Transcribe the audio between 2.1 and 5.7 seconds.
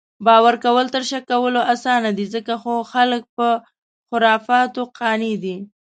دي، ځکه خو خلک پۀ خُرفاتو قانع دي